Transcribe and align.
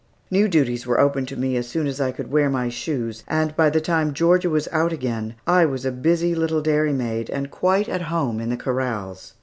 New 0.31 0.47
duties 0.47 0.87
were 0.87 0.99
opened 0.99 1.27
to 1.27 1.35
me 1.37 1.55
as 1.55 1.67
soon 1.67 1.85
as 1.85 2.01
I 2.01 2.11
could 2.11 2.31
wear 2.31 2.49
my 2.49 2.69
shoes, 2.69 3.23
and 3.27 3.55
by 3.55 3.69
the 3.69 3.79
time 3.79 4.15
Georgia 4.15 4.49
was 4.49 4.67
out 4.71 4.91
again, 4.91 5.35
I 5.45 5.65
was 5.65 5.85
a 5.85 5.91
busy 5.91 6.33
little 6.33 6.63
dairymaid, 6.63 7.29
and 7.29 7.51
quite 7.51 7.87
at 7.87 8.01
home 8.09 8.39
in 8.39 8.49
the 8.49 8.57
corrals. 8.57 9.35